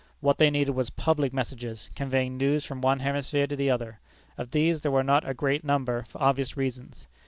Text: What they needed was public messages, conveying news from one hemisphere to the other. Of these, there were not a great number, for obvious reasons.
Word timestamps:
What 0.19 0.39
they 0.39 0.49
needed 0.49 0.71
was 0.73 0.89
public 0.89 1.31
messages, 1.31 1.91
conveying 1.95 2.35
news 2.35 2.65
from 2.65 2.81
one 2.81 3.01
hemisphere 3.01 3.45
to 3.45 3.55
the 3.55 3.69
other. 3.69 3.99
Of 4.35 4.49
these, 4.49 4.81
there 4.81 4.91
were 4.91 5.03
not 5.03 5.29
a 5.29 5.35
great 5.35 5.63
number, 5.63 6.05
for 6.09 6.23
obvious 6.23 6.57
reasons. 6.57 7.05